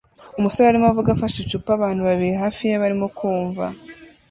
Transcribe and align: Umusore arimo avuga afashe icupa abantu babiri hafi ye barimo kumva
Umusore 0.39 0.65
arimo 0.67 0.87
avuga 0.91 1.09
afashe 1.11 1.37
icupa 1.39 1.69
abantu 1.73 2.01
babiri 2.07 2.33
hafi 2.41 2.61
ye 2.69 2.75
barimo 2.81 3.07
kumva 3.17 3.65